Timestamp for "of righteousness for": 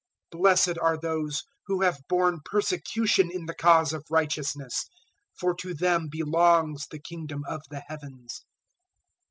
3.93-5.53